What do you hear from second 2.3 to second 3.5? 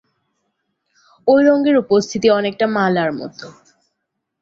অনেকটা মালার মতো।